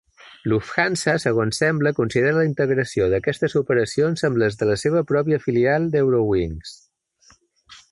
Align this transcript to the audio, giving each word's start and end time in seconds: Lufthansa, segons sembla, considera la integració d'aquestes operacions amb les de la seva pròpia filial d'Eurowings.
Lufthansa, 0.51 1.11
segons 1.23 1.59
sembla, 1.63 1.91
considera 1.99 2.31
la 2.39 2.45
integració 2.47 3.11
d'aquestes 3.13 3.55
operacions 3.61 4.27
amb 4.31 4.41
les 4.45 4.59
de 4.63 4.71
la 4.73 4.81
seva 4.85 5.05
pròpia 5.13 5.43
filial 5.47 5.89
d'Eurowings. 5.97 6.75